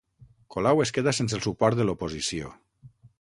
Colau 0.55 0.79
es 0.85 0.91
queda 0.95 1.13
sense 1.17 1.37
el 1.39 1.43
suport 1.47 1.79
de 1.81 1.85
l'oposició 1.87 2.51